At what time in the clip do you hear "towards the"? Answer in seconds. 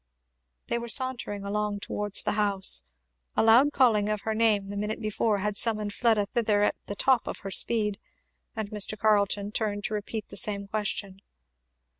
1.81-2.31